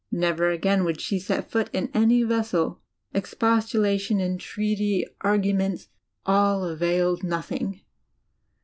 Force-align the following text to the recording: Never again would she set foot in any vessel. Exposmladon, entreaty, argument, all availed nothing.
Never 0.11 0.49
again 0.49 0.83
would 0.83 0.99
she 0.99 1.19
set 1.19 1.51
foot 1.51 1.69
in 1.73 1.91
any 1.93 2.23
vessel. 2.23 2.81
Exposmladon, 3.13 4.19
entreaty, 4.19 5.05
argument, 5.23 5.89
all 6.25 6.63
availed 6.65 7.23
nothing. 7.23 7.81